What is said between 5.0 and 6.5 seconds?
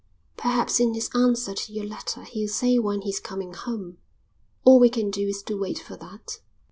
do is to wait for that."